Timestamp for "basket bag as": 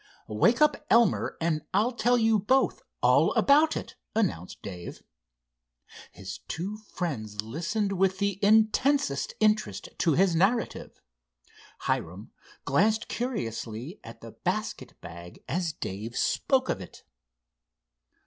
14.31-15.71